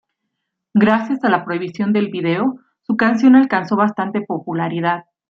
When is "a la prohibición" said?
1.23-1.93